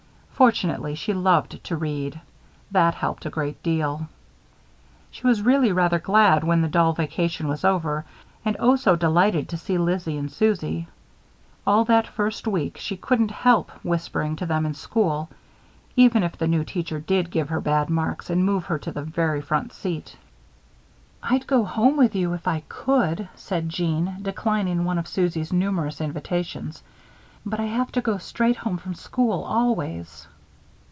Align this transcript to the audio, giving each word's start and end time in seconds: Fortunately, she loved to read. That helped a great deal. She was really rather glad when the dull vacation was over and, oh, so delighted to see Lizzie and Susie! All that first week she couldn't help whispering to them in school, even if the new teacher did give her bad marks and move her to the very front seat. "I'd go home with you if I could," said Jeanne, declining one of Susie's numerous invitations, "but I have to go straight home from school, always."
Fortunately, 0.41 0.95
she 0.95 1.13
loved 1.13 1.63
to 1.65 1.75
read. 1.77 2.19
That 2.71 2.95
helped 2.95 3.27
a 3.27 3.29
great 3.29 3.61
deal. 3.61 4.07
She 5.11 5.27
was 5.27 5.43
really 5.43 5.71
rather 5.71 5.99
glad 5.99 6.43
when 6.43 6.63
the 6.63 6.67
dull 6.67 6.93
vacation 6.93 7.47
was 7.47 7.63
over 7.63 8.05
and, 8.43 8.57
oh, 8.59 8.75
so 8.75 8.95
delighted 8.95 9.47
to 9.49 9.57
see 9.57 9.77
Lizzie 9.77 10.17
and 10.17 10.31
Susie! 10.31 10.87
All 11.67 11.85
that 11.85 12.07
first 12.07 12.47
week 12.47 12.77
she 12.79 12.97
couldn't 12.97 13.29
help 13.29 13.69
whispering 13.85 14.35
to 14.37 14.47
them 14.47 14.65
in 14.65 14.73
school, 14.73 15.29
even 15.95 16.23
if 16.23 16.35
the 16.39 16.47
new 16.47 16.63
teacher 16.63 16.99
did 16.99 17.29
give 17.29 17.49
her 17.49 17.61
bad 17.61 17.91
marks 17.91 18.27
and 18.31 18.43
move 18.43 18.65
her 18.65 18.79
to 18.79 18.91
the 18.91 19.03
very 19.03 19.41
front 19.41 19.71
seat. 19.73 20.17
"I'd 21.21 21.45
go 21.45 21.63
home 21.65 21.97
with 21.97 22.15
you 22.15 22.33
if 22.33 22.47
I 22.47 22.63
could," 22.67 23.29
said 23.35 23.69
Jeanne, 23.69 24.17
declining 24.23 24.85
one 24.85 24.97
of 24.97 25.07
Susie's 25.07 25.53
numerous 25.53 26.01
invitations, 26.01 26.81
"but 27.45 27.59
I 27.59 27.65
have 27.65 27.91
to 27.93 28.01
go 28.01 28.17
straight 28.19 28.57
home 28.57 28.77
from 28.77 28.93
school, 28.95 29.43
always." 29.43 30.27